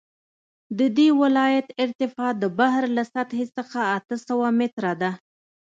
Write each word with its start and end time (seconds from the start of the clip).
د 0.77 0.79
دې 0.97 1.07
ولایت 1.21 1.67
ارتفاع 1.83 2.31
د 2.37 2.43
بحر 2.59 2.83
له 2.97 3.03
سطحې 3.13 3.45
څخه 3.57 3.79
اته 3.97 4.15
سوه 4.27 4.47
متره 4.59 4.93
ده 5.01 5.11